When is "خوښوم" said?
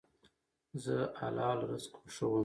1.99-2.35